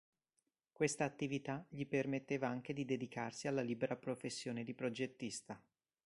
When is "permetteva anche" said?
1.85-2.73